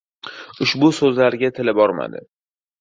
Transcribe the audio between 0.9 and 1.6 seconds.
so‘zlarga